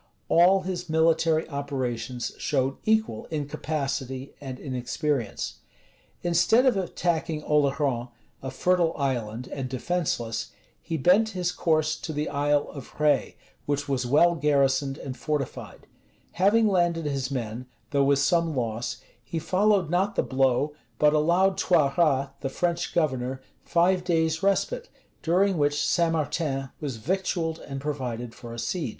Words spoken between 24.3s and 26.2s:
respite, during which St.